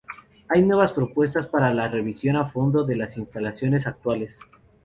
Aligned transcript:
Hay 0.49 0.63
nuevas 0.63 0.93
propuestas 0.93 1.45
para 1.45 1.69
una 1.69 1.87
revisión 1.87 2.35
a 2.35 2.43
fondo 2.43 2.83
de 2.83 2.95
las 2.95 3.17
instalaciones 3.19 3.85
actuales. 3.85 4.39